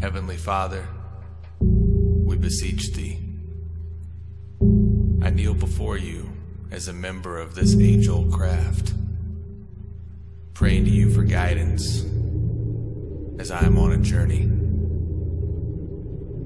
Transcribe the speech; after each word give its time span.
Heavenly 0.00 0.36
Father, 0.36 0.86
we 1.60 2.36
beseech 2.36 2.92
thee. 2.92 3.18
I 5.22 5.30
kneel 5.30 5.54
before 5.54 5.96
you 5.96 6.30
as 6.70 6.88
a 6.88 6.92
member 6.92 7.38
of 7.38 7.54
this 7.54 7.76
age 7.76 8.08
old 8.08 8.32
craft, 8.32 8.94
praying 10.52 10.84
to 10.84 10.90
you 10.90 11.10
for 11.10 11.22
guidance 11.24 12.04
as 13.38 13.50
I 13.50 13.64
am 13.64 13.78
on 13.78 13.92
a 13.92 13.98
journey. 13.98 14.50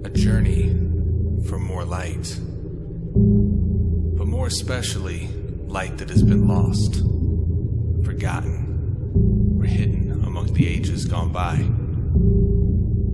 A 0.05 0.11
journey 0.11 0.71
for 1.49 1.59
more 1.59 1.85
light, 1.85 2.39
but 4.17 4.27
more 4.27 4.47
especially 4.47 5.29
light 5.67 5.99
that 5.99 6.11
has 6.11 6.23
been 6.23 6.49
lost, 6.49 7.03
forgotten, 8.05 8.69
or 9.59 9.65
hidden 9.65 10.23
among 10.25 10.53
the 10.55 10.67
ages 10.67 11.05
gone 11.05 11.33
by. 11.33 11.57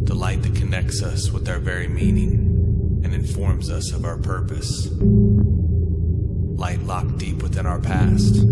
The 0.06 0.14
light 0.14 0.42
that 0.42 0.55
connects 0.55 1.02
us 1.02 1.30
with 1.30 1.48
our 1.48 1.59
very 1.59 1.88
meaning 1.88 3.00
and 3.05 3.14
informs 3.14 3.70
us 3.70 3.92
of 3.92 4.05
our 4.05 4.19
purpose. 4.19 4.88
Light 4.91 6.83
locked 6.83 7.19
deep 7.19 7.42
within 7.42 7.66
our 7.66 7.80
past, 7.80 8.46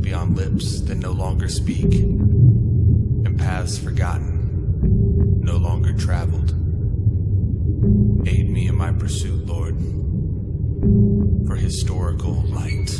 beyond 0.00 0.36
lips 0.36 0.80
that 0.82 0.96
no 0.96 1.12
longer 1.12 1.48
speak, 1.48 1.94
and 1.94 3.38
paths 3.38 3.78
forgotten, 3.78 5.40
no 5.40 5.56
longer 5.56 5.92
traveled. 5.92 6.50
Aid 8.28 8.50
me 8.50 8.66
in 8.68 8.76
my 8.76 8.92
pursuit, 8.92 9.46
Lord, 9.46 9.76
for 11.46 11.56
historical 11.56 12.42
light. 12.48 12.90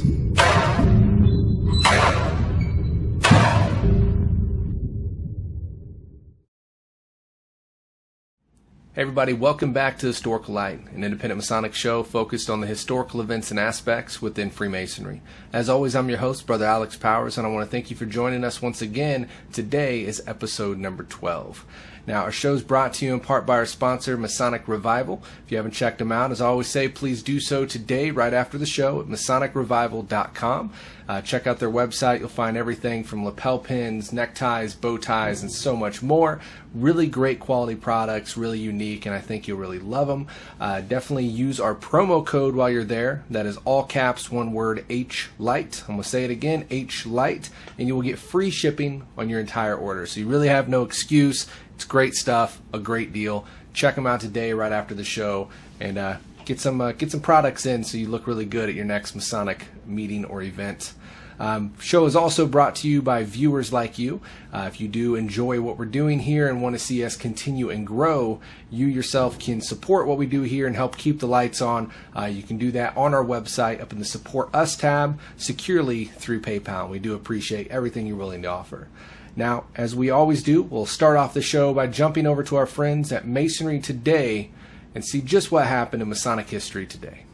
Everybody, 8.99 9.35
welcome 9.35 9.75
back 9.75 9.99
to 9.99 10.07
Historical 10.07 10.55
Light, 10.55 10.80
an 10.95 11.05
independent 11.05 11.37
Masonic 11.37 11.75
show 11.75 12.02
focused 12.02 12.49
on 12.49 12.63
the 12.63 12.66
historical 12.66 13.21
events 13.21 13.51
and 13.51 13.61
aspects 13.61 14.23
within 14.23 14.49
Freemasonry. 14.49 15.21
As 15.52 15.69
always, 15.69 15.95
I'm 15.95 16.09
your 16.09 16.16
host, 16.16 16.47
Brother 16.47 16.65
Alex 16.65 16.97
Powers, 16.97 17.37
and 17.37 17.47
I 17.47 17.51
want 17.51 17.67
to 17.67 17.71
thank 17.71 17.91
you 17.91 17.97
for 17.97 18.07
joining 18.07 18.43
us 18.43 18.63
once 18.63 18.80
again. 18.80 19.29
Today 19.52 20.02
is 20.02 20.23
episode 20.27 20.79
number 20.79 21.02
12. 21.02 21.67
Now, 22.07 22.23
our 22.23 22.33
show 22.33 22.55
is 22.55 22.63
brought 22.63 22.95
to 22.95 23.05
you 23.05 23.13
in 23.13 23.21
part 23.21 23.45
by 23.45 23.57
our 23.57 23.67
sponsor, 23.67 24.17
Masonic 24.17 24.69
Revival. 24.69 25.23
If 25.45 25.51
you 25.51 25.57
haven't 25.57 25.73
checked 25.73 25.99
them 25.99 26.13
out, 26.13 26.30
as 26.30 26.41
I 26.41 26.47
always 26.47 26.69
say, 26.69 26.89
please 26.89 27.23
do 27.23 27.41
so 27.41 27.67
today, 27.67 28.13
right 28.13 28.33
after 28.33 28.59
the 28.59 28.65
show, 28.67 29.01
at 29.01 29.09
MasonicRevival.com. 29.09 30.73
Uh, 31.09 31.21
check 31.21 31.47
out 31.47 31.59
their 31.59 31.71
website. 31.71 32.21
You'll 32.21 32.29
find 32.29 32.57
everything 32.57 33.02
from 33.02 33.24
lapel 33.24 33.59
pins, 33.59 34.13
neckties, 34.13 34.74
bow 34.74 34.99
ties, 34.99 35.43
and 35.43 35.51
so 35.51 35.77
much 35.77 36.01
more. 36.01 36.41
Really 36.77 37.07
great 37.07 37.41
quality 37.41 37.74
products, 37.74 38.37
really 38.37 38.59
unique, 38.59 39.07
and 39.07 39.15
I 39.15 39.19
think 39.19 39.49
you'll 39.49 39.57
really 39.57 39.79
love 39.79 40.09
them. 40.09 40.27
Uh, 40.60 40.83
definitely 40.83 41.24
use 41.24 41.59
our 41.59 41.74
promo 41.74 42.24
code 42.24 42.55
while 42.55 42.68
you're 42.68 42.85
there. 42.85 43.24
That 43.30 43.46
is 43.46 43.57
all 43.65 43.83
caps, 43.83 44.30
one 44.30 44.52
word, 44.52 44.85
H 44.91 45.30
Light. 45.38 45.83
I'm 45.88 45.96
to 45.96 46.05
say 46.05 46.24
it 46.24 46.30
again, 46.30 46.66
H 46.68 47.07
Light, 47.07 47.49
and 47.79 47.88
you 47.88 47.95
will 47.95 48.02
get 48.02 48.18
free 48.18 48.51
shipping 48.51 49.07
on 49.16 49.30
your 49.30 49.41
entire 49.41 49.74
order. 49.74 50.05
So 50.05 50.21
you 50.21 50.29
really 50.29 50.49
have 50.49 50.68
no 50.68 50.83
excuse. 50.83 51.46
It's 51.74 51.87
great 51.87 52.13
stuff, 52.13 52.60
a 52.74 52.79
great 52.79 53.11
deal. 53.11 53.46
Check 53.73 53.95
them 53.95 54.07
out 54.07 54.21
today, 54.21 54.52
right 54.52 54.73
after 54.73 54.95
the 54.95 55.05
show, 55.05 55.49
and 55.80 55.96
uh, 55.96 56.16
get 56.45 56.61
some 56.61 56.83
uh, 56.83 56.93
get 56.93 57.11
some 57.11 57.21
products 57.21 57.65
in 57.65 57.85
so 57.85 57.96
you 57.96 58.09
look 58.09 58.27
really 58.27 58.45
good 58.45 58.68
at 58.68 58.74
your 58.74 58.85
next 58.85 59.15
Masonic 59.15 59.65
meeting 59.87 60.27
or 60.27 60.43
event. 60.43 60.93
Um, 61.38 61.74
show 61.80 62.06
is 62.06 62.16
also 62.16 62.46
brought 62.46 62.76
to 62.76 62.88
you 62.88 63.02
by 63.02 63.24
viewers 63.24 63.73
like 63.73 63.98
you. 63.98 64.20
Uh, 64.53 64.65
if 64.69 64.81
you 64.81 64.88
do 64.88 65.15
enjoy 65.15 65.60
what 65.60 65.78
we're 65.78 65.84
doing 65.84 66.20
here 66.20 66.48
and 66.48 66.62
want 66.62 66.75
to 66.75 66.78
see 66.78 67.04
us 67.04 67.16
continue 67.16 67.69
and 67.70 67.87
grow, 67.87 68.41
you 68.70 68.87
yourself 68.87 69.38
can 69.38 69.60
support 69.60 70.06
what 70.06 70.19
we 70.19 70.26
do 70.26 70.43
here 70.43 70.66
and 70.66 70.76
help 70.76 70.97
keep 70.97 71.20
the 71.20 71.26
lights 71.26 71.61
on. 71.61 71.93
Uh, 72.16 72.25
you 72.25 72.43
can 72.43 72.56
do 72.56 72.71
that 72.72 72.97
on 72.97 73.12
our 73.12 73.25
website 73.25 73.81
up 73.81 73.93
in 73.93 73.99
the 73.99 74.05
Support 74.05 74.55
Us 74.55 74.77
tab 74.77 75.19
securely 75.37 76.06
through 76.06 76.41
PayPal. 76.41 76.88
We 76.88 76.99
do 76.99 77.15
appreciate 77.15 77.69
everything 77.69 78.06
you're 78.06 78.16
willing 78.16 78.43
to 78.43 78.49
offer. 78.49 78.88
Now, 79.37 79.65
as 79.75 79.94
we 79.94 80.09
always 80.09 80.43
do, 80.43 80.62
we'll 80.62 80.87
start 80.87 81.19
off 81.19 81.34
the 81.34 81.43
show 81.43 81.75
by 81.75 81.88
jumping 81.88 82.27
over 82.27 82.43
to 82.44 82.56
our 82.56 82.65
friends 82.65 83.12
at 83.12 83.27
Masonry 83.27 83.78
Today 83.78 84.50
and 84.94 85.05
see 85.05 85.21
just 85.21 85.53
what 85.53 85.66
happened 85.66 86.00
in 86.00 86.09
Masonic 86.09 86.49
history 86.49 86.87
today. 86.87 87.25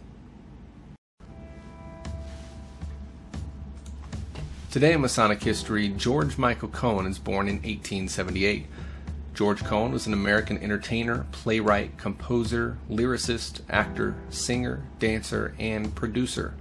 Today 4.72 4.94
in 4.94 5.02
Masonic 5.02 5.42
history, 5.42 5.90
George 5.90 6.38
Michael 6.38 6.70
Cohan 6.70 7.06
is 7.06 7.18
born 7.18 7.46
in 7.46 7.56
1878. 7.56 8.64
George 9.34 9.62
Cohan 9.62 9.92
was 9.92 10.06
an 10.06 10.14
American 10.14 10.56
entertainer, 10.56 11.26
playwright, 11.30 11.98
composer, 11.98 12.78
lyricist, 12.88 13.60
actor, 13.68 14.14
singer, 14.30 14.82
dancer, 14.98 15.54
and 15.58 15.94
producer. 15.94 16.54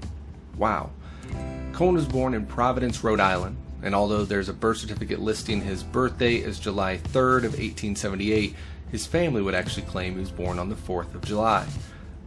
Wow. 0.57 0.89
Cohan 1.72 1.95
was 1.95 2.05
born 2.05 2.33
in 2.33 2.45
Providence, 2.45 3.01
Rhode 3.01 3.22
Island, 3.22 3.55
and 3.81 3.95
although 3.95 4.25
there's 4.25 4.49
a 4.49 4.53
birth 4.53 4.79
certificate 4.79 5.22
listing 5.22 5.61
his 5.61 5.81
birthday 5.81 6.43
as 6.43 6.59
July 6.59 6.97
3rd 6.97 7.45
of 7.45 7.53
1878, 7.53 8.53
his 8.91 9.05
family 9.05 9.41
would 9.41 9.55
actually 9.55 9.83
claim 9.83 10.16
he 10.16 10.19
was 10.19 10.31
born 10.31 10.59
on 10.59 10.67
the 10.67 10.75
4th 10.75 11.16
of 11.16 11.22
July. 11.22 11.66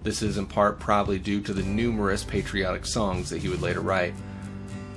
This 0.02 0.22
is 0.22 0.38
in 0.38 0.46
part 0.46 0.80
probably 0.80 1.18
due 1.18 1.42
to 1.42 1.52
the 1.52 1.62
numerous 1.62 2.24
patriotic 2.24 2.86
songs 2.86 3.28
that 3.28 3.42
he 3.42 3.50
would 3.50 3.60
later 3.60 3.80
write. 3.80 4.14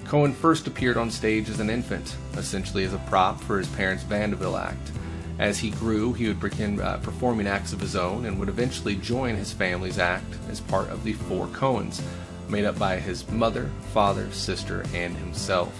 Cohan 0.07 0.31
first 0.31 0.67
appeared 0.67 0.95
on 0.95 1.11
stage 1.11 1.49
as 1.49 1.59
an 1.59 1.69
infant, 1.69 2.15
essentially 2.37 2.85
as 2.85 2.93
a 2.93 2.97
prop 2.99 3.41
for 3.41 3.57
his 3.57 3.67
parents' 3.67 4.03
vaudeville 4.03 4.55
act. 4.55 4.91
As 5.37 5.59
he 5.59 5.69
grew, 5.69 6.13
he 6.13 6.29
would 6.29 6.39
begin 6.39 6.79
uh, 6.79 6.97
performing 7.03 7.45
acts 7.45 7.73
of 7.73 7.81
his 7.81 7.97
own 7.97 8.25
and 8.25 8.39
would 8.39 8.47
eventually 8.47 8.95
join 8.95 9.35
his 9.35 9.51
family's 9.51 9.99
act 9.99 10.33
as 10.49 10.61
part 10.61 10.89
of 10.89 11.03
the 11.03 11.11
Four 11.11 11.47
Cohans, 11.47 12.01
made 12.47 12.63
up 12.63 12.79
by 12.79 12.99
his 12.99 13.29
mother, 13.29 13.69
father, 13.91 14.31
sister, 14.31 14.85
and 14.93 15.15
himself. 15.17 15.77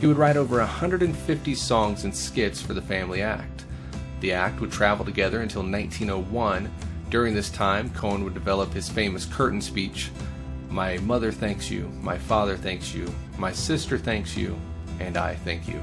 He 0.00 0.06
would 0.06 0.16
write 0.16 0.36
over 0.36 0.58
150 0.58 1.54
songs 1.56 2.04
and 2.04 2.14
skits 2.14 2.62
for 2.62 2.72
the 2.72 2.80
family 2.80 3.20
act. 3.20 3.64
The 4.20 4.32
act 4.32 4.60
would 4.60 4.70
travel 4.70 5.04
together 5.04 5.40
until 5.42 5.62
1901. 5.62 6.72
During 7.10 7.34
this 7.34 7.50
time, 7.50 7.90
Cohan 7.90 8.22
would 8.22 8.34
develop 8.34 8.72
his 8.72 8.88
famous 8.88 9.24
curtain 9.24 9.60
speech 9.60 10.10
My 10.70 10.98
mother 10.98 11.32
thanks 11.32 11.70
you, 11.70 11.88
my 12.02 12.18
father 12.18 12.56
thanks 12.56 12.94
you, 12.94 13.12
my 13.38 13.52
sister 13.52 13.96
thanks 13.98 14.36
you, 14.36 14.58
and 15.00 15.16
I 15.16 15.34
thank 15.34 15.68
you. 15.68 15.80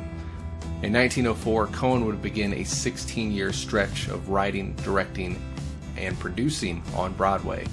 In 0.83 0.91
1904, 0.91 1.67
Cohan 1.67 2.05
would 2.05 2.21
begin 2.21 2.53
a 2.53 2.63
16 2.63 3.31
year 3.31 3.53
stretch 3.53 4.09
of 4.09 4.29
writing, 4.29 4.73
directing, 4.83 5.41
and 5.95 6.19
producing 6.19 6.83
on 6.95 7.13
Broadway. 7.13 7.65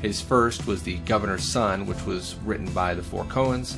His 0.00 0.20
first 0.20 0.66
was 0.66 0.82
The 0.82 0.98
Governor's 0.98 1.42
Son, 1.42 1.86
which 1.86 2.04
was 2.06 2.36
written 2.44 2.70
by 2.72 2.94
the 2.94 3.02
Four 3.02 3.24
Cohans. 3.24 3.76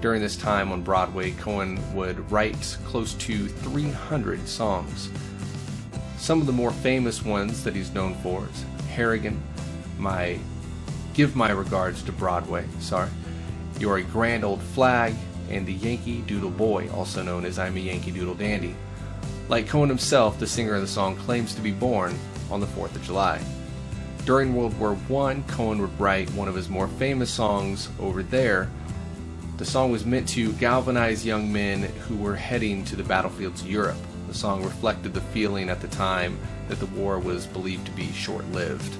During 0.00 0.20
this 0.20 0.36
time 0.36 0.70
on 0.70 0.82
Broadway, 0.82 1.32
Cohan 1.32 1.80
would 1.94 2.30
write 2.30 2.76
close 2.86 3.14
to 3.14 3.48
300 3.48 4.46
songs. 4.46 5.10
Some 6.18 6.40
of 6.40 6.46
the 6.46 6.52
more 6.52 6.70
famous 6.70 7.24
ones 7.24 7.64
that 7.64 7.74
he's 7.74 7.92
known 7.92 8.14
for 8.16 8.46
is 8.46 8.64
Harrigan, 8.90 9.42
My 9.98 10.38
Give 11.14 11.36
My 11.36 11.52
Regards 11.52 12.02
to 12.02 12.12
Broadway, 12.12 12.66
sorry, 12.80 13.08
You're 13.78 13.98
a 13.98 14.02
Grand 14.02 14.44
Old 14.44 14.60
Flag, 14.60 15.14
and 15.48 15.64
the 15.64 15.72
Yankee 15.72 16.22
Doodle 16.22 16.50
Boy, 16.50 16.90
also 16.90 17.22
known 17.22 17.44
as 17.44 17.56
I'm 17.56 17.76
a 17.76 17.80
Yankee 17.80 18.10
Doodle 18.10 18.34
Dandy. 18.34 18.74
Like 19.48 19.68
Cohan 19.68 19.88
himself, 19.88 20.40
the 20.40 20.46
singer 20.48 20.74
of 20.74 20.80
the 20.80 20.88
song 20.88 21.14
claims 21.18 21.54
to 21.54 21.60
be 21.60 21.70
born 21.70 22.18
on 22.50 22.58
the 22.58 22.66
4th 22.66 22.96
of 22.96 23.04
July. 23.04 23.40
During 24.24 24.56
World 24.56 24.76
War 24.80 24.98
I, 25.24 25.40
Cohan 25.46 25.80
would 25.80 26.00
write 26.00 26.30
one 26.32 26.48
of 26.48 26.56
his 26.56 26.68
more 26.68 26.88
famous 26.88 27.30
songs, 27.30 27.90
Over 28.00 28.24
There, 28.24 28.68
the 29.56 29.64
song 29.64 29.92
was 29.92 30.04
meant 30.04 30.28
to 30.30 30.52
galvanize 30.54 31.24
young 31.24 31.52
men 31.52 31.82
who 32.08 32.16
were 32.16 32.34
heading 32.34 32.84
to 32.86 32.96
the 32.96 33.04
battlefields 33.04 33.60
of 33.60 33.70
Europe. 33.70 33.98
The 34.26 34.34
song 34.34 34.64
reflected 34.64 35.14
the 35.14 35.20
feeling 35.20 35.68
at 35.68 35.80
the 35.80 35.86
time 35.86 36.40
that 36.66 36.80
the 36.80 36.86
war 36.86 37.20
was 37.20 37.46
believed 37.46 37.86
to 37.86 37.92
be 37.92 38.10
short 38.10 38.50
lived. 38.50 38.96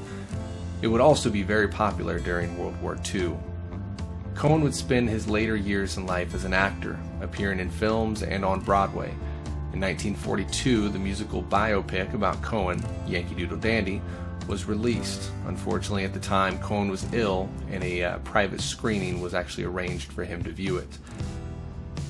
It 0.85 0.89
would 0.89 1.01
also 1.01 1.31
be 1.31 1.43
very 1.43 1.67
popular 1.67 2.19
during 2.19 2.59
World 2.59 2.79
War 2.83 2.99
II. 3.15 3.39
Cohan 4.35 4.61
would 4.61 4.75
spend 4.75 5.09
his 5.09 5.27
later 5.27 5.57
years 5.57 5.97
in 5.97 6.05
life 6.05 6.35
as 6.35 6.45
an 6.45 6.53
actor, 6.53 7.01
appearing 7.23 7.59
in 7.59 7.71
films 7.71 8.23
and 8.23 8.45
on 8.45 8.61
Broadway. 8.61 9.09
In 9.73 9.81
1942, 9.81 10.91
the 10.91 10.99
musical 10.99 11.43
biopic 11.43 12.13
about 12.13 12.43
Cohan, 12.43 12.85
Yankee 13.07 13.35
Doodle 13.35 13.57
Dandy, 13.57 14.03
was 14.47 14.67
released. 14.67 15.31
Unfortunately, 15.47 16.05
at 16.05 16.13
the 16.13 16.21
time, 16.21 16.59
Cohan 16.59 16.91
was 16.91 17.11
ill, 17.15 17.49
and 17.71 17.83
a 17.83 18.05
uh, 18.05 18.19
private 18.19 18.61
screening 18.61 19.23
was 19.23 19.33
actually 19.33 19.65
arranged 19.65 20.13
for 20.13 20.23
him 20.23 20.43
to 20.43 20.51
view 20.51 20.77
it. 20.77 20.99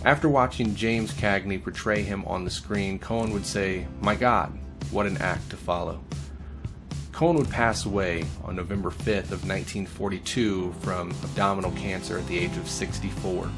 After 0.04 0.28
watching 0.28 0.74
James 0.74 1.12
Cagney 1.12 1.62
portray 1.62 2.02
him 2.02 2.24
on 2.24 2.44
the 2.44 2.50
screen, 2.50 2.98
Cohan 2.98 3.32
would 3.34 3.46
say, 3.46 3.86
My 4.00 4.16
God, 4.16 4.52
what 4.90 5.06
an 5.06 5.18
act 5.18 5.48
to 5.50 5.56
follow. 5.56 6.02
Cohan 7.24 7.38
would 7.38 7.48
pass 7.48 7.86
away 7.86 8.26
on 8.44 8.54
November 8.54 8.90
5th 8.90 9.32
of 9.32 9.48
1942 9.48 10.74
from 10.80 11.10
abdominal 11.22 11.70
cancer 11.70 12.18
at 12.18 12.26
the 12.26 12.38
age 12.38 12.54
of 12.58 12.68
64. 12.68 13.50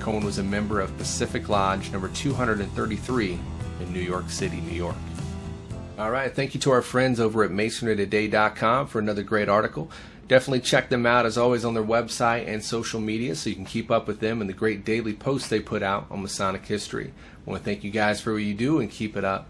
Cohan 0.00 0.24
was 0.24 0.38
a 0.38 0.42
member 0.42 0.80
of 0.80 0.98
Pacific 0.98 1.48
Lodge 1.48 1.92
number 1.92 2.08
233 2.08 3.38
in 3.80 3.92
New 3.92 4.00
York 4.00 4.28
City, 4.30 4.60
New 4.60 4.74
York. 4.74 4.96
All 5.96 6.10
right, 6.10 6.34
thank 6.34 6.54
you 6.54 6.60
to 6.62 6.72
our 6.72 6.82
friends 6.82 7.20
over 7.20 7.44
at 7.44 7.52
masonrytoday.com 7.52 8.88
for 8.88 8.98
another 8.98 9.22
great 9.22 9.48
article. 9.48 9.92
Definitely 10.26 10.62
check 10.62 10.88
them 10.88 11.06
out 11.06 11.24
as 11.24 11.38
always 11.38 11.64
on 11.64 11.74
their 11.74 11.84
website 11.84 12.48
and 12.48 12.64
social 12.64 12.98
media 12.98 13.36
so 13.36 13.48
you 13.48 13.54
can 13.54 13.64
keep 13.64 13.92
up 13.92 14.08
with 14.08 14.18
them 14.18 14.40
and 14.40 14.50
the 14.50 14.54
great 14.54 14.84
daily 14.84 15.14
posts 15.14 15.48
they 15.48 15.60
put 15.60 15.84
out 15.84 16.08
on 16.10 16.22
Masonic 16.22 16.66
history. 16.66 17.12
I 17.46 17.48
want 17.50 17.62
to 17.62 17.64
thank 17.64 17.84
you 17.84 17.92
guys 17.92 18.20
for 18.20 18.32
what 18.32 18.42
you 18.42 18.54
do 18.54 18.80
and 18.80 18.90
keep 18.90 19.16
it 19.16 19.24
up. 19.24 19.48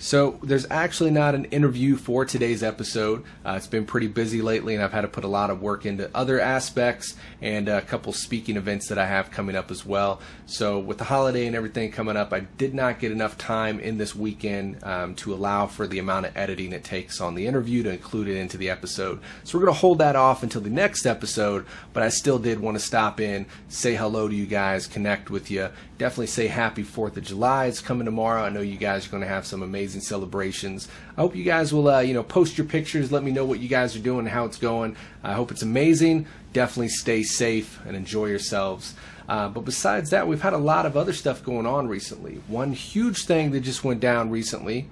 So, 0.00 0.38
there's 0.44 0.64
actually 0.70 1.10
not 1.10 1.34
an 1.34 1.46
interview 1.46 1.96
for 1.96 2.24
today's 2.24 2.62
episode. 2.62 3.24
Uh, 3.44 3.54
it's 3.56 3.66
been 3.66 3.84
pretty 3.84 4.06
busy 4.06 4.40
lately, 4.40 4.76
and 4.76 4.82
I've 4.82 4.92
had 4.92 5.00
to 5.00 5.08
put 5.08 5.24
a 5.24 5.28
lot 5.28 5.50
of 5.50 5.60
work 5.60 5.84
into 5.84 6.08
other 6.14 6.38
aspects 6.38 7.16
and 7.42 7.68
a 7.68 7.82
couple 7.82 8.12
speaking 8.12 8.56
events 8.56 8.88
that 8.88 8.98
I 8.98 9.06
have 9.06 9.32
coming 9.32 9.56
up 9.56 9.72
as 9.72 9.84
well. 9.84 10.20
So, 10.46 10.78
with 10.78 10.98
the 10.98 11.04
holiday 11.04 11.48
and 11.48 11.56
everything 11.56 11.90
coming 11.90 12.16
up, 12.16 12.32
I 12.32 12.40
did 12.40 12.74
not 12.74 13.00
get 13.00 13.10
enough 13.10 13.36
time 13.36 13.80
in 13.80 13.98
this 13.98 14.14
weekend 14.14 14.84
um, 14.84 15.16
to 15.16 15.34
allow 15.34 15.66
for 15.66 15.88
the 15.88 15.98
amount 15.98 16.26
of 16.26 16.36
editing 16.36 16.72
it 16.72 16.84
takes 16.84 17.20
on 17.20 17.34
the 17.34 17.48
interview 17.48 17.82
to 17.82 17.90
include 17.90 18.28
it 18.28 18.36
into 18.36 18.56
the 18.56 18.70
episode. 18.70 19.20
So, 19.42 19.58
we're 19.58 19.64
going 19.64 19.74
to 19.74 19.80
hold 19.80 19.98
that 19.98 20.14
off 20.14 20.44
until 20.44 20.60
the 20.60 20.70
next 20.70 21.06
episode, 21.06 21.66
but 21.92 22.04
I 22.04 22.10
still 22.10 22.38
did 22.38 22.60
want 22.60 22.76
to 22.76 22.82
stop 22.84 23.18
in, 23.18 23.46
say 23.66 23.96
hello 23.96 24.28
to 24.28 24.34
you 24.34 24.46
guys, 24.46 24.86
connect 24.86 25.28
with 25.28 25.50
you. 25.50 25.70
Definitely 25.98 26.28
say 26.28 26.46
happy 26.46 26.84
4th 26.84 27.16
of 27.16 27.24
July. 27.24 27.66
It's 27.66 27.80
coming 27.80 28.04
tomorrow. 28.04 28.44
I 28.44 28.50
know 28.50 28.60
you 28.60 28.76
guys 28.76 29.06
are 29.06 29.10
going 29.10 29.24
to 29.24 29.28
have 29.28 29.44
some 29.44 29.64
amazing 29.64 30.00
celebrations. 30.00 30.86
I 31.16 31.20
hope 31.22 31.34
you 31.34 31.42
guys 31.42 31.74
will, 31.74 31.88
uh, 31.88 31.98
you 31.98 32.14
know, 32.14 32.22
post 32.22 32.56
your 32.56 32.68
pictures. 32.68 33.10
Let 33.10 33.24
me 33.24 33.32
know 33.32 33.44
what 33.44 33.58
you 33.58 33.68
guys 33.68 33.96
are 33.96 34.00
doing 34.00 34.24
how 34.26 34.44
it's 34.44 34.58
going. 34.58 34.94
I 35.24 35.32
hope 35.32 35.50
it's 35.50 35.62
amazing. 35.62 36.26
Definitely 36.52 36.90
stay 36.90 37.24
safe 37.24 37.80
and 37.84 37.96
enjoy 37.96 38.26
yourselves. 38.26 38.94
Uh, 39.28 39.48
but 39.48 39.64
besides 39.64 40.10
that, 40.10 40.28
we've 40.28 40.40
had 40.40 40.52
a 40.52 40.58
lot 40.58 40.86
of 40.86 40.96
other 40.96 41.12
stuff 41.12 41.42
going 41.42 41.66
on 41.66 41.88
recently. 41.88 42.40
One 42.46 42.72
huge 42.72 43.24
thing 43.24 43.50
that 43.50 43.60
just 43.60 43.82
went 43.82 43.98
down 43.98 44.30
recently 44.30 44.88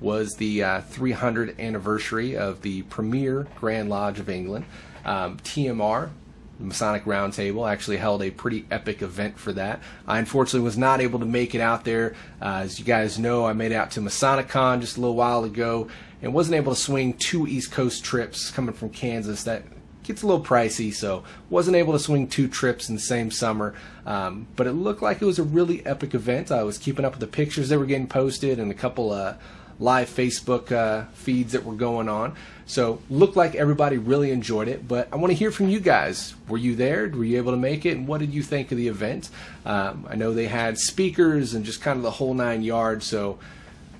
was 0.00 0.34
the 0.36 0.62
uh, 0.64 0.80
300th 0.80 1.58
anniversary 1.60 2.36
of 2.36 2.62
the 2.62 2.82
premier 2.82 3.46
Grand 3.56 3.90
Lodge 3.90 4.18
of 4.18 4.30
England. 4.30 4.64
Um, 5.04 5.36
TMR, 5.38 6.10
Masonic 6.58 7.04
Roundtable 7.04 7.70
actually 7.70 7.98
held 7.98 8.22
a 8.22 8.30
pretty 8.30 8.66
epic 8.70 9.02
event 9.02 9.38
for 9.38 9.52
that. 9.52 9.80
I 10.06 10.18
unfortunately 10.18 10.64
was 10.64 10.78
not 10.78 11.00
able 11.00 11.20
to 11.20 11.26
make 11.26 11.54
it 11.54 11.60
out 11.60 11.84
there. 11.84 12.14
Uh, 12.42 12.62
as 12.64 12.78
you 12.78 12.84
guys 12.84 13.18
know, 13.18 13.46
I 13.46 13.52
made 13.52 13.72
it 13.72 13.76
out 13.76 13.92
to 13.92 14.00
MasonicCon 14.00 14.80
just 14.80 14.96
a 14.96 15.00
little 15.00 15.16
while 15.16 15.44
ago 15.44 15.88
and 16.20 16.34
wasn't 16.34 16.56
able 16.56 16.74
to 16.74 16.80
swing 16.80 17.14
two 17.14 17.46
East 17.46 17.70
Coast 17.70 18.04
trips 18.04 18.50
coming 18.50 18.74
from 18.74 18.90
Kansas. 18.90 19.44
That 19.44 19.62
gets 20.02 20.22
a 20.22 20.26
little 20.26 20.44
pricey, 20.44 20.92
so 20.92 21.22
wasn't 21.50 21.76
able 21.76 21.92
to 21.92 21.98
swing 21.98 22.26
two 22.26 22.48
trips 22.48 22.88
in 22.88 22.94
the 22.94 23.00
same 23.00 23.30
summer. 23.30 23.74
Um, 24.06 24.48
but 24.56 24.66
it 24.66 24.72
looked 24.72 25.02
like 25.02 25.22
it 25.22 25.26
was 25.26 25.38
a 25.38 25.44
really 25.44 25.84
epic 25.86 26.14
event. 26.14 26.50
I 26.50 26.62
was 26.62 26.78
keeping 26.78 27.04
up 27.04 27.12
with 27.12 27.20
the 27.20 27.26
pictures 27.26 27.68
that 27.68 27.78
were 27.78 27.86
getting 27.86 28.08
posted 28.08 28.58
and 28.58 28.70
a 28.70 28.74
couple 28.74 29.12
uh, 29.12 29.34
live 29.80 30.08
Facebook 30.08 30.72
uh, 30.72 31.06
feeds 31.14 31.52
that 31.52 31.64
were 31.64 31.74
going 31.74 32.08
on. 32.08 32.34
So 32.66 33.00
looked 33.08 33.36
like 33.36 33.54
everybody 33.54 33.96
really 33.96 34.30
enjoyed 34.30 34.68
it. 34.68 34.86
But 34.86 35.08
I 35.12 35.16
want 35.16 35.30
to 35.30 35.36
hear 35.36 35.50
from 35.50 35.68
you 35.68 35.80
guys. 35.80 36.34
Were 36.48 36.58
you 36.58 36.74
there? 36.76 37.08
Were 37.08 37.24
you 37.24 37.38
able 37.38 37.52
to 37.52 37.58
make 37.58 37.86
it? 37.86 37.96
And 37.96 38.06
what 38.06 38.18
did 38.20 38.34
you 38.34 38.42
think 38.42 38.70
of 38.70 38.76
the 38.76 38.88
event? 38.88 39.30
Um, 39.64 40.06
I 40.08 40.16
know 40.16 40.34
they 40.34 40.48
had 40.48 40.78
speakers 40.78 41.54
and 41.54 41.64
just 41.64 41.80
kind 41.80 41.96
of 41.96 42.02
the 42.02 42.10
whole 42.10 42.34
nine 42.34 42.62
yards. 42.62 43.06
So 43.06 43.38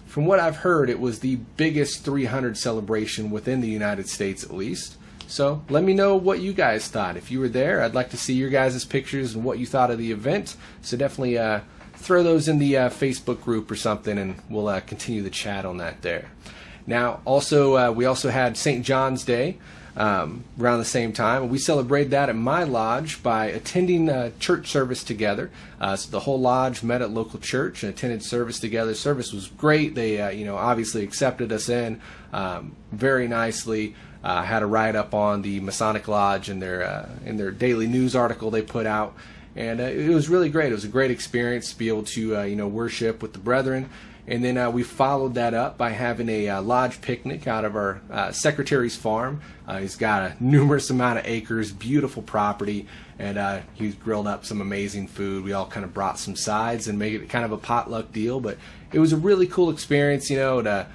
from 0.06 0.26
what 0.26 0.40
I've 0.40 0.56
heard, 0.56 0.90
it 0.90 1.00
was 1.00 1.20
the 1.20 1.36
biggest 1.56 2.04
300 2.04 2.58
celebration 2.58 3.30
within 3.30 3.60
the 3.60 3.68
United 3.68 4.08
States, 4.08 4.44
at 4.44 4.52
least. 4.52 4.96
So 5.28 5.62
let 5.68 5.84
me 5.84 5.92
know 5.92 6.16
what 6.16 6.40
you 6.40 6.54
guys 6.54 6.88
thought. 6.88 7.16
If 7.16 7.30
you 7.30 7.38
were 7.38 7.50
there, 7.50 7.82
I'd 7.82 7.94
like 7.94 8.10
to 8.10 8.16
see 8.16 8.32
your 8.32 8.48
guys' 8.48 8.84
pictures 8.84 9.34
and 9.34 9.44
what 9.44 9.58
you 9.58 9.66
thought 9.66 9.90
of 9.90 9.98
the 9.98 10.10
event. 10.10 10.56
So 10.80 10.96
definitely 10.96 11.36
uh, 11.38 11.60
throw 11.98 12.22
those 12.22 12.48
in 12.48 12.58
the 12.58 12.76
uh, 12.76 12.88
Facebook 12.88 13.42
group 13.42 13.70
or 13.70 13.76
something, 13.76 14.16
and 14.16 14.36
we'll 14.48 14.68
uh, 14.68 14.80
continue 14.80 15.22
the 15.22 15.30
chat 15.30 15.64
on 15.64 15.78
that 15.78 16.02
there. 16.02 16.30
Now, 16.86 17.20
also, 17.24 17.76
uh, 17.76 17.90
we 17.92 18.06
also 18.06 18.30
had 18.30 18.56
St. 18.56 18.84
John's 18.84 19.24
Day 19.24 19.58
um, 19.98 20.44
around 20.58 20.78
the 20.78 20.84
same 20.84 21.12
time. 21.12 21.48
We 21.48 21.58
celebrated 21.58 22.12
that 22.12 22.28
at 22.28 22.36
my 22.36 22.62
lodge 22.62 23.22
by 23.22 23.46
attending 23.46 24.08
a 24.08 24.30
church 24.38 24.68
service 24.68 25.02
together. 25.02 25.50
Uh, 25.80 25.96
so 25.96 26.10
the 26.10 26.20
whole 26.20 26.40
lodge 26.40 26.82
met 26.82 27.02
at 27.02 27.10
local 27.10 27.40
church 27.40 27.82
and 27.82 27.92
attended 27.92 28.22
service 28.22 28.60
together. 28.60 28.94
Service 28.94 29.32
was 29.32 29.48
great. 29.48 29.94
They, 29.96 30.20
uh, 30.20 30.30
you 30.30 30.46
know, 30.46 30.56
obviously 30.56 31.02
accepted 31.02 31.52
us 31.52 31.68
in 31.68 32.00
um, 32.32 32.76
very 32.92 33.26
nicely. 33.26 33.96
Uh, 34.22 34.42
had 34.42 34.62
a 34.62 34.66
write 34.66 34.96
up 34.96 35.14
on 35.14 35.42
the 35.42 35.60
Masonic 35.60 36.08
Lodge 36.08 36.48
in 36.48 36.58
their 36.58 36.82
uh, 36.82 37.08
in 37.24 37.36
their 37.36 37.52
daily 37.52 37.86
news 37.86 38.16
article 38.16 38.50
they 38.50 38.62
put 38.62 38.84
out 38.84 39.14
and 39.58 39.80
uh, 39.80 39.84
it 39.84 40.14
was 40.14 40.28
really 40.28 40.48
great. 40.48 40.70
It 40.70 40.76
was 40.76 40.84
a 40.84 40.88
great 40.88 41.10
experience 41.10 41.72
to 41.72 41.76
be 41.76 41.88
able 41.88 42.04
to 42.04 42.38
uh, 42.38 42.42
you 42.44 42.54
know 42.56 42.68
worship 42.68 43.20
with 43.20 43.32
the 43.32 43.40
brethren. 43.40 43.90
And 44.28 44.44
then 44.44 44.58
uh, 44.58 44.70
we 44.70 44.82
followed 44.82 45.34
that 45.34 45.54
up 45.54 45.78
by 45.78 45.88
having 45.90 46.28
a 46.28 46.48
uh, 46.50 46.62
lodge 46.62 47.00
picnic 47.00 47.48
out 47.48 47.64
of 47.64 47.74
our 47.74 48.02
uh, 48.10 48.30
secretary's 48.30 48.94
farm. 48.94 49.40
Uh, 49.66 49.78
he's 49.78 49.96
got 49.96 50.22
a 50.22 50.36
numerous 50.44 50.90
amount 50.90 51.18
of 51.18 51.26
acres, 51.26 51.72
beautiful 51.72 52.22
property, 52.22 52.86
and 53.18 53.64
he's 53.74 53.94
grilled 53.94 54.28
up 54.28 54.44
some 54.44 54.60
amazing 54.60 55.08
food. 55.08 55.44
We 55.44 55.54
all 55.54 55.66
kind 55.66 55.82
of 55.82 55.92
brought 55.92 56.18
some 56.18 56.36
sides 56.36 56.88
and 56.88 56.98
made 56.98 57.14
it 57.14 57.28
kind 57.28 57.44
of 57.44 57.52
a 57.52 57.58
potluck 57.58 58.12
deal, 58.12 58.38
but 58.38 58.58
it 58.92 59.00
was 59.00 59.12
a 59.12 59.16
really 59.16 59.46
cool 59.46 59.70
experience, 59.70 60.30
you 60.30 60.36
know, 60.36 60.62
to 60.62 60.86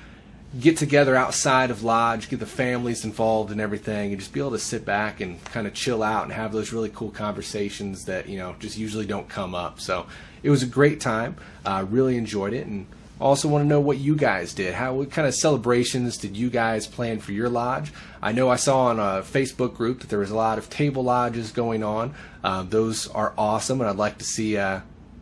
get 0.60 0.78
together 0.78 1.16
outside 1.16 1.72
of 1.72 1.84
lodge, 1.84 2.30
get 2.30 2.40
the 2.40 2.46
families 2.46 3.04
involved 3.04 3.52
and 3.52 3.60
everything, 3.60 4.12
and 4.12 4.20
just 4.20 4.34
be 4.34 4.40
able 4.40 4.52
to 4.52 4.60
sit 4.60 4.86
back 4.86 5.20
and 5.20 5.44
kind 5.46 5.66
of 5.66 5.74
chill 5.74 6.04
out 6.04 6.24
and 6.24 6.34
have 6.34 6.52
those 6.52 6.72
really 6.72 6.90
cool 6.90 7.12
conversations 7.12 8.06
that 8.06 8.30
you 8.30 8.38
know 8.38 8.56
just 8.60 8.78
usually 8.78 9.06
don't 9.06 9.28
come 9.28 9.56
up. 9.56 9.80
So 9.80 10.06
it 10.44 10.50
was 10.50 10.64
a 10.64 10.68
great 10.68 11.00
time. 11.00 11.38
Uh, 11.66 11.86
really 11.90 12.18
enjoyed 12.18 12.54
it, 12.54 12.68
and 12.68 12.86
also 13.20 13.48
want 13.48 13.64
to 13.64 13.68
know 13.68 13.80
what 13.80 13.98
you 13.98 14.16
guys 14.16 14.54
did. 14.54 14.74
How 14.74 14.94
what 14.94 15.12
kind 15.12 15.28
of 15.28 15.34
celebrations 15.34 16.18
did 16.18 16.38
you 16.38 16.50
guys 16.50 16.86
plan 16.86 17.20
for 17.20 17.32
your 17.32 17.50
lodge? 17.50 17.92
I 18.22 18.32
know 18.32 18.50
I 18.50 18.58
saw 18.58 18.86
on 18.86 19.00
a 19.00 19.22
Facebook 19.22 19.76
group 19.76 20.02
that 20.02 20.10
there 20.10 20.20
was 20.20 20.32
a 20.32 20.36
lot 20.36 20.58
of 20.58 20.70
table 20.70 21.04
lodges 21.04 21.52
going 21.52 21.84
on. 21.84 22.14
Uh, 22.44 22.64
those 22.64 23.08
are 23.08 23.34
awesome, 23.38 23.82
and 23.82 23.90
I'd 23.90 23.96
like 23.96 24.20
to 24.20 24.26
see 24.26 24.58
uh, 24.58 24.82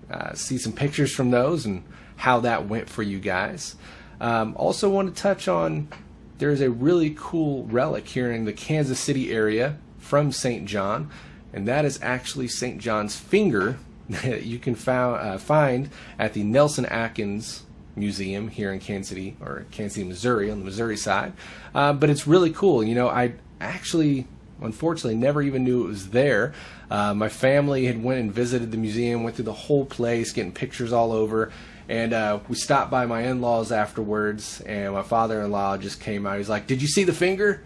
uh 0.09 0.33
see 0.33 0.57
some 0.57 0.73
pictures 0.73 1.13
from 1.13 1.31
those 1.31 1.65
and 1.65 1.83
how 2.17 2.41
that 2.41 2.67
went 2.67 2.89
for 2.89 3.01
you 3.01 3.19
guys. 3.19 3.75
Um, 4.21 4.55
also, 4.55 4.87
want 4.87 5.13
to 5.13 5.21
touch 5.21 5.49
on 5.49 5.89
there's 6.37 6.61
a 6.61 6.69
really 6.69 7.15
cool 7.17 7.65
relic 7.65 8.07
here 8.07 8.31
in 8.31 8.45
the 8.45 8.53
Kansas 8.53 8.99
City 8.99 9.31
area 9.31 9.77
from 9.99 10.31
St. 10.31 10.65
John, 10.65 11.11
and 11.53 11.67
that 11.67 11.85
is 11.85 11.99
actually 12.01 12.47
St. 12.47 12.79
John's 12.79 13.15
finger 13.15 13.77
that 14.09 14.43
you 14.43 14.57
can 14.59 14.75
uh, 14.87 15.37
find 15.37 15.89
at 16.17 16.33
the 16.33 16.43
Nelson 16.43 16.85
Atkins 16.85 17.63
Museum 17.95 18.47
here 18.47 18.71
in 18.71 18.79
Kansas 18.79 19.09
City 19.09 19.35
or 19.41 19.65
Kansas 19.71 19.95
City, 19.95 20.07
Missouri, 20.07 20.49
on 20.49 20.59
the 20.59 20.65
Missouri 20.65 20.97
side. 20.97 21.33
Uh, 21.75 21.93
but 21.93 22.09
it's 22.09 22.25
really 22.25 22.51
cool. 22.51 22.83
You 22.83 22.95
know, 22.95 23.07
I 23.07 23.33
actually, 23.59 24.27
unfortunately, 24.61 25.15
never 25.15 25.41
even 25.41 25.63
knew 25.63 25.83
it 25.83 25.87
was 25.87 26.09
there. 26.09 26.53
Uh, 26.89 27.13
my 27.13 27.29
family 27.29 27.85
had 27.85 28.03
went 28.03 28.19
and 28.19 28.31
visited 28.31 28.71
the 28.71 28.77
museum, 28.77 29.23
went 29.23 29.35
through 29.35 29.45
the 29.45 29.53
whole 29.53 29.85
place, 29.85 30.31
getting 30.31 30.51
pictures 30.51 30.91
all 30.93 31.11
over. 31.11 31.51
And 31.89 32.13
uh, 32.13 32.39
we 32.47 32.55
stopped 32.55 32.89
by 32.91 33.05
my 33.05 33.21
in 33.23 33.41
laws 33.41 33.71
afterwards, 33.71 34.61
and 34.61 34.93
my 34.93 35.03
father 35.03 35.41
in 35.41 35.51
law 35.51 35.77
just 35.77 35.99
came 35.99 36.25
out. 36.25 36.37
He's 36.37 36.49
like, 36.49 36.67
Did 36.67 36.81
you 36.81 36.87
see 36.87 37.03
the 37.03 37.13
finger? 37.13 37.63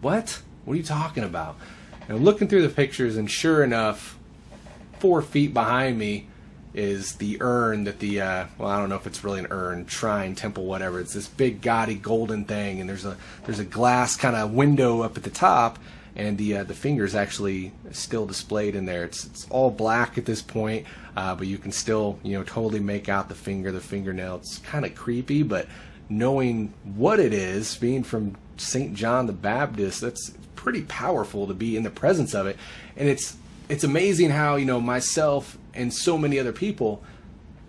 What? 0.00 0.40
What 0.64 0.74
are 0.74 0.76
you 0.76 0.82
talking 0.82 1.24
about? 1.24 1.56
And 2.08 2.24
looking 2.24 2.48
through 2.48 2.62
the 2.62 2.68
pictures, 2.68 3.16
and 3.16 3.30
sure 3.30 3.64
enough, 3.64 4.18
four 4.98 5.22
feet 5.22 5.52
behind 5.52 5.98
me 5.98 6.28
is 6.74 7.14
the 7.16 7.38
urn 7.40 7.84
that 7.84 7.98
the 7.98 8.20
uh, 8.20 8.46
well 8.58 8.68
I 8.68 8.78
don't 8.78 8.88
know 8.88 8.96
if 8.96 9.06
it's 9.06 9.24
really 9.24 9.40
an 9.40 9.48
urn 9.50 9.86
shrine 9.86 10.34
temple 10.34 10.66
whatever 10.66 11.00
it's 11.00 11.14
this 11.14 11.26
big 11.26 11.62
gaudy 11.62 11.94
golden 11.94 12.44
thing 12.44 12.80
and 12.80 12.88
there's 12.88 13.04
a 13.04 13.16
there's 13.46 13.58
a 13.58 13.64
glass 13.64 14.16
kind 14.16 14.36
of 14.36 14.52
window 14.52 15.00
up 15.00 15.16
at 15.16 15.22
the 15.22 15.30
top 15.30 15.78
and 16.18 16.36
the 16.36 16.58
uh, 16.58 16.64
the 16.64 16.74
finger 16.74 17.04
is 17.04 17.14
actually 17.14 17.72
still 17.92 18.26
displayed 18.26 18.74
in 18.74 18.84
there. 18.84 19.04
It's 19.04 19.24
it's 19.24 19.46
all 19.48 19.70
black 19.70 20.18
at 20.18 20.26
this 20.26 20.42
point, 20.42 20.84
uh, 21.16 21.34
but 21.36 21.46
you 21.46 21.56
can 21.56 21.72
still 21.72 22.18
you 22.24 22.36
know 22.36 22.44
totally 22.44 22.80
make 22.80 23.08
out 23.08 23.28
the 23.28 23.36
finger, 23.36 23.70
the 23.70 23.80
fingernail. 23.80 24.36
It's 24.36 24.58
kind 24.58 24.84
of 24.84 24.94
creepy, 24.94 25.44
but 25.44 25.68
knowing 26.08 26.74
what 26.82 27.20
it 27.20 27.32
is, 27.32 27.76
being 27.76 28.02
from 28.02 28.36
St. 28.56 28.94
John 28.94 29.26
the 29.26 29.32
Baptist, 29.32 30.00
that's 30.00 30.32
pretty 30.56 30.82
powerful 30.82 31.46
to 31.46 31.54
be 31.54 31.76
in 31.76 31.84
the 31.84 31.90
presence 31.90 32.34
of 32.34 32.46
it, 32.48 32.56
and 32.96 33.08
it's 33.08 33.36
it's 33.68 33.84
amazing 33.84 34.30
how 34.30 34.56
you 34.56 34.64
know 34.64 34.80
myself 34.80 35.56
and 35.72 35.94
so 35.94 36.18
many 36.18 36.40
other 36.40 36.52
people 36.52 37.02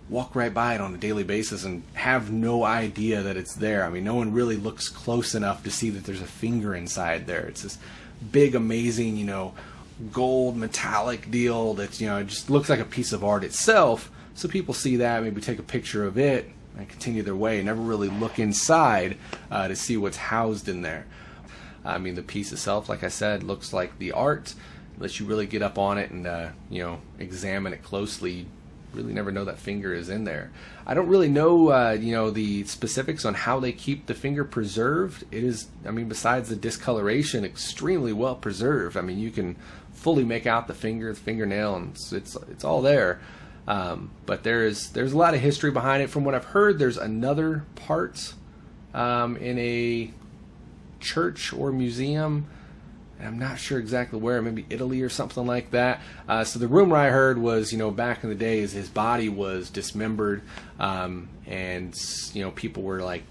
walk 0.08 0.34
right 0.34 0.52
by 0.52 0.74
it 0.74 0.80
on 0.80 0.92
a 0.92 0.98
daily 0.98 1.22
basis 1.22 1.62
and 1.64 1.84
have 1.94 2.32
no 2.32 2.64
idea 2.64 3.22
that 3.22 3.36
it's 3.36 3.54
there. 3.54 3.84
I 3.84 3.90
mean, 3.90 4.02
no 4.02 4.16
one 4.16 4.32
really 4.32 4.56
looks 4.56 4.88
close 4.88 5.36
enough 5.36 5.62
to 5.62 5.70
see 5.70 5.88
that 5.90 6.02
there's 6.02 6.20
a 6.20 6.26
finger 6.26 6.74
inside 6.74 7.28
there. 7.28 7.46
It's 7.46 7.62
this 7.62 7.78
big, 8.32 8.54
amazing, 8.54 9.16
you 9.16 9.26
know, 9.26 9.54
gold 10.12 10.56
metallic 10.56 11.30
deal 11.30 11.74
that 11.74 12.00
you 12.00 12.06
know 12.06 12.18
it 12.18 12.26
just 12.26 12.48
looks 12.48 12.68
like 12.68 12.80
a 12.80 12.84
piece 12.84 13.12
of 13.12 13.24
art 13.24 13.44
itself. 13.44 14.10
So 14.34 14.48
people 14.48 14.74
see 14.74 14.96
that, 14.96 15.22
maybe 15.22 15.40
take 15.40 15.58
a 15.58 15.62
picture 15.62 16.06
of 16.06 16.16
it 16.16 16.50
and 16.76 16.88
continue 16.88 17.22
their 17.22 17.36
way. 17.36 17.62
Never 17.62 17.82
really 17.82 18.08
look 18.08 18.38
inside 18.38 19.18
uh, 19.50 19.68
to 19.68 19.76
see 19.76 19.96
what's 19.96 20.16
housed 20.16 20.68
in 20.68 20.82
there. 20.82 21.06
I 21.84 21.98
mean, 21.98 22.14
the 22.14 22.22
piece 22.22 22.52
itself, 22.52 22.88
like 22.88 23.04
I 23.04 23.08
said, 23.08 23.42
looks 23.42 23.72
like 23.72 23.98
the 23.98 24.12
art. 24.12 24.54
unless 24.96 25.18
you 25.18 25.26
really 25.26 25.46
get 25.46 25.62
up 25.62 25.78
on 25.78 25.98
it 25.98 26.10
and 26.10 26.26
uh, 26.26 26.50
you 26.68 26.82
know 26.82 27.00
examine 27.18 27.72
it 27.72 27.82
closely, 27.82 28.46
really 28.92 29.12
never 29.12 29.30
know 29.32 29.44
that 29.44 29.58
finger 29.58 29.94
is 29.94 30.08
in 30.08 30.24
there. 30.24 30.50
I 30.86 30.94
don't 30.94 31.08
really 31.08 31.28
know 31.28 31.70
uh, 31.70 31.96
you 31.98 32.12
know 32.12 32.30
the 32.30 32.64
specifics 32.64 33.24
on 33.24 33.34
how 33.34 33.60
they 33.60 33.72
keep 33.72 34.06
the 34.06 34.14
finger 34.14 34.44
preserved. 34.44 35.24
It 35.30 35.44
is, 35.44 35.68
I 35.86 35.90
mean, 35.90 36.08
besides 36.08 36.48
the 36.48 36.56
discoloration, 36.56 37.44
extremely 37.44 38.12
well 38.12 38.36
preserved. 38.36 38.96
I 38.96 39.00
mean, 39.00 39.18
you 39.18 39.30
can 39.30 39.56
fully 39.92 40.24
make 40.24 40.46
out 40.46 40.66
the 40.66 40.74
finger, 40.74 41.12
the 41.12 41.20
fingernail, 41.20 41.76
and 41.76 41.92
it's 41.92 42.12
it's, 42.12 42.36
it's 42.50 42.64
all 42.64 42.82
there. 42.82 43.20
Um, 43.68 44.10
but 44.26 44.42
there's 44.42 44.90
there's 44.90 45.12
a 45.12 45.18
lot 45.18 45.34
of 45.34 45.40
history 45.40 45.70
behind 45.70 46.02
it. 46.02 46.10
From 46.10 46.24
what 46.24 46.34
I've 46.34 46.46
heard, 46.46 46.78
there's 46.78 46.96
another 46.96 47.64
part 47.76 48.34
um, 48.94 49.36
in 49.36 49.58
a 49.58 50.10
church 51.00 51.52
or 51.52 51.72
museum. 51.72 52.46
I'm 53.22 53.38
not 53.38 53.58
sure 53.58 53.78
exactly 53.78 54.18
where, 54.18 54.40
maybe 54.42 54.66
Italy 54.70 55.02
or 55.02 55.08
something 55.08 55.46
like 55.46 55.70
that. 55.72 56.00
Uh, 56.28 56.44
so 56.44 56.58
the 56.58 56.68
rumor 56.68 56.96
I 56.96 57.10
heard 57.10 57.38
was, 57.38 57.72
you 57.72 57.78
know, 57.78 57.90
back 57.90 58.24
in 58.24 58.30
the 58.30 58.36
days, 58.36 58.72
his 58.72 58.88
body 58.88 59.28
was 59.28 59.70
dismembered, 59.70 60.42
um, 60.78 61.28
and 61.46 61.94
you 62.32 62.42
know, 62.42 62.50
people 62.50 62.82
were 62.82 63.00
like 63.00 63.24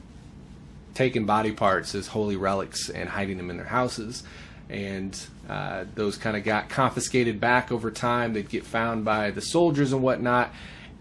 taking 0.93 1.25
body 1.25 1.51
parts 1.51 1.95
as 1.95 2.07
holy 2.07 2.35
relics 2.35 2.89
and 2.89 3.09
hiding 3.09 3.37
them 3.37 3.49
in 3.49 3.57
their 3.57 3.65
houses 3.65 4.23
and 4.69 5.19
uh, 5.49 5.85
those 5.95 6.17
kind 6.17 6.37
of 6.37 6.43
got 6.43 6.69
confiscated 6.69 7.39
back 7.39 7.71
over 7.71 7.89
time. 7.89 8.33
They'd 8.33 8.49
get 8.49 8.65
found 8.65 9.03
by 9.03 9.31
the 9.31 9.41
soldiers 9.41 9.91
and 9.91 10.03
whatnot. 10.03 10.53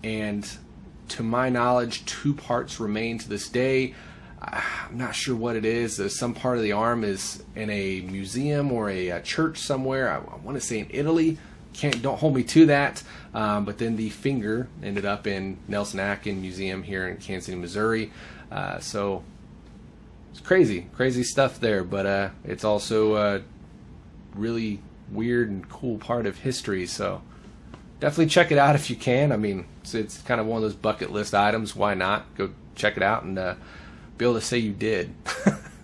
And 0.02 0.48
to 1.08 1.22
my 1.22 1.50
knowledge, 1.50 2.04
two 2.06 2.34
parts 2.34 2.80
remain 2.80 3.18
to 3.18 3.28
this 3.28 3.48
day. 3.48 3.94
I'm 4.40 4.96
not 4.96 5.14
sure 5.14 5.34
what 5.34 5.56
it 5.56 5.64
is. 5.64 6.00
Some 6.16 6.34
part 6.34 6.58
of 6.58 6.62
the 6.62 6.72
arm 6.72 7.02
is 7.02 7.42
in 7.56 7.70
a 7.70 8.02
museum 8.02 8.70
or 8.70 8.88
a, 8.88 9.08
a 9.10 9.22
church 9.22 9.58
somewhere. 9.58 10.10
I, 10.10 10.18
I 10.18 10.36
want 10.36 10.56
to 10.56 10.60
say 10.60 10.78
in 10.78 10.86
Italy. 10.90 11.38
Can't 11.72 12.00
don't 12.02 12.18
hold 12.18 12.34
me 12.34 12.42
to 12.44 12.66
that. 12.66 13.02
Um, 13.34 13.64
but 13.64 13.78
then 13.78 13.96
the 13.96 14.10
finger 14.10 14.68
ended 14.82 15.04
up 15.04 15.26
in 15.26 15.58
Nelson 15.68 16.00
Atkins 16.00 16.40
Museum 16.40 16.82
here 16.82 17.08
in 17.08 17.16
Kansas 17.16 17.46
City, 17.46 17.58
Missouri. 17.58 18.12
Uh, 18.50 18.78
so 18.78 19.22
it's 20.30 20.40
crazy, 20.40 20.86
crazy 20.94 21.22
stuff 21.22 21.60
there. 21.60 21.84
But 21.84 22.06
uh, 22.06 22.30
it's 22.44 22.64
also 22.64 23.16
a 23.16 23.42
really 24.34 24.80
weird 25.10 25.50
and 25.50 25.68
cool 25.68 25.98
part 25.98 26.26
of 26.26 26.38
history. 26.38 26.86
So 26.86 27.22
definitely 28.00 28.26
check 28.26 28.52
it 28.52 28.58
out 28.58 28.74
if 28.74 28.88
you 28.88 28.96
can. 28.96 29.32
I 29.32 29.36
mean, 29.36 29.66
it's, 29.82 29.94
it's 29.94 30.22
kind 30.22 30.40
of 30.40 30.46
one 30.46 30.58
of 30.58 30.62
those 30.62 30.74
bucket 30.74 31.12
list 31.12 31.34
items. 31.34 31.74
Why 31.74 31.94
not 31.94 32.34
go 32.36 32.50
check 32.74 32.96
it 32.96 33.02
out 33.02 33.24
and 33.24 33.38
uh, 33.38 33.54
be 34.18 34.24
able 34.24 34.34
to 34.34 34.40
say 34.40 34.58
you 34.58 34.72
did? 34.72 35.14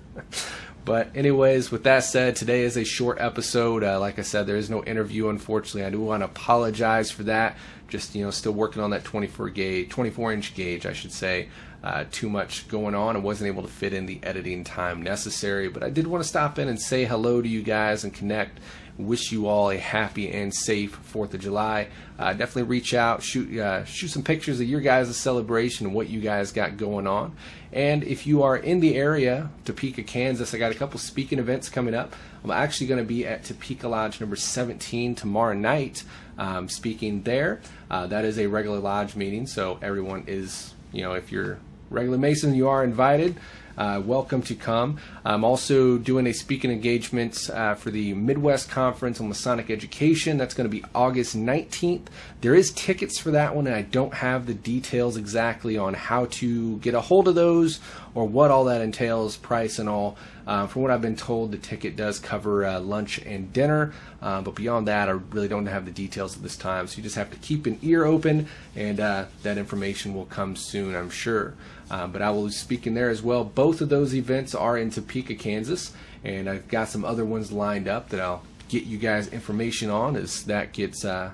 but 0.84 1.14
anyways, 1.16 1.70
with 1.70 1.84
that 1.84 2.00
said, 2.00 2.36
today 2.36 2.62
is 2.62 2.76
a 2.76 2.84
short 2.84 3.20
episode. 3.20 3.84
Uh, 3.84 4.00
like 4.00 4.18
I 4.18 4.22
said, 4.22 4.46
there 4.46 4.56
is 4.56 4.68
no 4.68 4.82
interview, 4.84 5.28
unfortunately. 5.28 5.84
I 5.84 5.90
do 5.90 6.00
want 6.00 6.22
to 6.22 6.26
apologize 6.26 7.10
for 7.10 7.22
that. 7.24 7.56
Just 7.88 8.14
you 8.14 8.24
know, 8.24 8.30
still 8.30 8.52
working 8.52 8.82
on 8.82 8.90
that 8.90 9.04
24 9.04 9.50
gauge, 9.50 9.88
24 9.88 10.32
inch 10.32 10.54
gauge, 10.54 10.84
I 10.84 10.92
should 10.92 11.12
say. 11.12 11.48
Uh, 11.82 12.04
too 12.10 12.30
much 12.30 12.66
going 12.68 12.94
on. 12.94 13.14
I 13.14 13.18
wasn't 13.18 13.48
able 13.48 13.62
to 13.62 13.68
fit 13.68 13.92
in 13.92 14.06
the 14.06 14.18
editing 14.22 14.64
time 14.64 15.02
necessary, 15.02 15.68
but 15.68 15.82
I 15.82 15.90
did 15.90 16.06
want 16.06 16.24
to 16.24 16.28
stop 16.28 16.58
in 16.58 16.66
and 16.68 16.80
say 16.80 17.04
hello 17.04 17.42
to 17.42 17.48
you 17.48 17.62
guys 17.62 18.04
and 18.04 18.12
connect. 18.12 18.58
Wish 18.96 19.32
you 19.32 19.48
all 19.48 19.70
a 19.70 19.76
happy 19.76 20.30
and 20.30 20.54
safe 20.54 20.94
Fourth 20.94 21.34
of 21.34 21.40
July. 21.40 21.88
Uh, 22.16 22.32
definitely 22.32 22.62
reach 22.62 22.94
out, 22.94 23.24
shoot 23.24 23.58
uh, 23.58 23.84
shoot 23.84 24.06
some 24.08 24.22
pictures 24.22 24.60
of 24.60 24.68
your 24.68 24.80
guys' 24.80 25.16
celebration 25.16 25.86
and 25.86 25.94
what 25.94 26.08
you 26.08 26.20
guys 26.20 26.52
got 26.52 26.76
going 26.76 27.08
on. 27.08 27.34
And 27.72 28.04
if 28.04 28.24
you 28.24 28.44
are 28.44 28.56
in 28.56 28.78
the 28.78 28.94
area, 28.94 29.50
Topeka, 29.64 30.04
Kansas, 30.04 30.54
I 30.54 30.58
got 30.58 30.70
a 30.70 30.76
couple 30.76 31.00
speaking 31.00 31.40
events 31.40 31.68
coming 31.68 31.92
up. 31.92 32.14
I'm 32.44 32.52
actually 32.52 32.86
going 32.86 33.00
to 33.02 33.06
be 33.06 33.26
at 33.26 33.42
Topeka 33.42 33.88
Lodge 33.88 34.20
number 34.20 34.36
17 34.36 35.16
tomorrow 35.16 35.54
night, 35.54 36.04
um, 36.38 36.68
speaking 36.68 37.22
there. 37.22 37.62
Uh, 37.90 38.06
that 38.06 38.24
is 38.24 38.38
a 38.38 38.46
regular 38.46 38.78
lodge 38.78 39.16
meeting, 39.16 39.48
so 39.48 39.76
everyone 39.82 40.22
is, 40.28 40.72
you 40.92 41.02
know, 41.02 41.14
if 41.14 41.32
you're 41.32 41.58
regular 41.90 42.18
Mason, 42.18 42.54
you 42.54 42.68
are 42.68 42.84
invited. 42.84 43.36
Uh, 43.76 44.00
welcome 44.04 44.40
to 44.40 44.54
come. 44.54 44.98
I'm 45.24 45.42
also 45.42 45.98
doing 45.98 46.28
a 46.28 46.32
speaking 46.32 46.70
engagement 46.70 47.50
uh, 47.50 47.74
for 47.74 47.90
the 47.90 48.14
Midwest 48.14 48.70
Conference 48.70 49.20
on 49.20 49.28
Masonic 49.28 49.68
Education. 49.68 50.38
That's 50.38 50.54
going 50.54 50.70
to 50.70 50.74
be 50.74 50.84
August 50.94 51.36
19th. 51.36 52.06
There 52.40 52.54
is 52.54 52.70
tickets 52.70 53.18
for 53.18 53.32
that 53.32 53.56
one, 53.56 53.66
and 53.66 53.74
I 53.74 53.82
don't 53.82 54.14
have 54.14 54.46
the 54.46 54.54
details 54.54 55.16
exactly 55.16 55.76
on 55.76 55.94
how 55.94 56.26
to 56.26 56.78
get 56.78 56.94
a 56.94 57.00
hold 57.00 57.26
of 57.26 57.34
those 57.34 57.80
or 58.14 58.26
what 58.26 58.52
all 58.52 58.64
that 58.66 58.80
entails, 58.80 59.36
price 59.36 59.80
and 59.80 59.88
all. 59.88 60.16
Uh, 60.46 60.66
from 60.66 60.82
what 60.82 60.90
I've 60.90 61.02
been 61.02 61.16
told, 61.16 61.50
the 61.50 61.58
ticket 61.58 61.96
does 61.96 62.20
cover 62.20 62.64
uh, 62.64 62.78
lunch 62.78 63.18
and 63.18 63.52
dinner, 63.52 63.92
uh, 64.22 64.40
but 64.42 64.54
beyond 64.54 64.86
that, 64.88 65.08
I 65.08 65.12
really 65.12 65.48
don't 65.48 65.66
have 65.66 65.84
the 65.84 65.90
details 65.90 66.36
at 66.36 66.42
this 66.42 66.56
time. 66.56 66.86
So 66.86 66.98
you 66.98 67.02
just 67.02 67.16
have 67.16 67.30
to 67.30 67.36
keep 67.38 67.66
an 67.66 67.78
ear 67.82 68.04
open, 68.04 68.46
and 68.76 69.00
uh, 69.00 69.24
that 69.42 69.58
information 69.58 70.14
will 70.14 70.26
come 70.26 70.54
soon, 70.54 70.94
I'm 70.94 71.10
sure. 71.10 71.54
Uh, 71.90 72.06
but 72.06 72.22
I 72.22 72.30
will 72.30 72.46
be 72.46 72.52
speaking 72.52 72.94
there 72.94 73.10
as 73.10 73.22
well. 73.22 73.44
Both 73.44 73.80
of 73.80 73.88
those 73.88 74.14
events 74.14 74.54
are 74.54 74.76
in 74.76 74.90
Topeka, 74.90 75.34
Kansas, 75.34 75.92
and 76.22 76.48
I've 76.48 76.68
got 76.68 76.88
some 76.88 77.04
other 77.04 77.24
ones 77.24 77.52
lined 77.52 77.88
up 77.88 78.08
that 78.10 78.20
I'll 78.20 78.42
get 78.68 78.84
you 78.84 78.98
guys 78.98 79.28
information 79.28 79.90
on 79.90 80.16
as 80.16 80.44
that 80.44 80.72
gets 80.72 81.04
uh, 81.04 81.32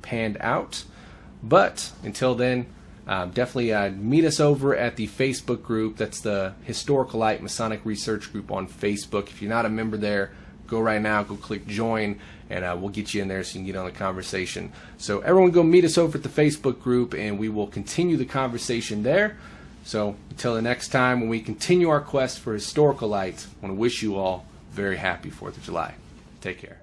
panned 0.00 0.38
out. 0.40 0.84
But 1.42 1.92
until 2.02 2.34
then, 2.34 2.66
uh, 3.06 3.26
definitely 3.26 3.72
uh, 3.72 3.90
meet 3.90 4.24
us 4.24 4.40
over 4.40 4.76
at 4.76 4.96
the 4.96 5.08
Facebook 5.08 5.62
group. 5.62 5.96
That's 5.96 6.20
the 6.20 6.54
Historical 6.62 7.20
Light 7.20 7.42
Masonic 7.42 7.84
Research 7.84 8.32
Group 8.32 8.50
on 8.50 8.68
Facebook. 8.68 9.28
If 9.28 9.42
you're 9.42 9.50
not 9.50 9.66
a 9.66 9.68
member 9.68 9.96
there, 9.96 10.32
go 10.68 10.80
right 10.80 11.02
now, 11.02 11.22
go 11.22 11.34
click 11.34 11.66
join, 11.66 12.20
and 12.48 12.64
uh, 12.64 12.76
we'll 12.78 12.90
get 12.90 13.12
you 13.12 13.20
in 13.20 13.28
there 13.28 13.42
so 13.42 13.58
you 13.58 13.64
can 13.64 13.66
get 13.66 13.76
on 13.76 13.86
the 13.86 13.92
conversation. 13.92 14.72
So, 14.98 15.20
everyone, 15.20 15.50
go 15.50 15.62
meet 15.62 15.84
us 15.84 15.98
over 15.98 16.16
at 16.16 16.22
the 16.22 16.28
Facebook 16.28 16.80
group, 16.80 17.12
and 17.12 17.38
we 17.38 17.48
will 17.48 17.66
continue 17.66 18.16
the 18.16 18.24
conversation 18.24 19.02
there. 19.02 19.36
So 19.84 20.16
until 20.30 20.54
the 20.54 20.62
next 20.62 20.88
time 20.88 21.20
when 21.20 21.28
we 21.28 21.40
continue 21.40 21.88
our 21.88 22.00
quest 22.00 22.38
for 22.38 22.52
historical 22.52 23.08
lights, 23.08 23.46
I 23.46 23.66
want 23.66 23.76
to 23.76 23.80
wish 23.80 24.02
you 24.02 24.16
all 24.16 24.46
very 24.70 24.96
happy 24.96 25.30
4th 25.30 25.56
of 25.56 25.62
July. 25.62 25.94
Take 26.40 26.58
care. 26.58 26.81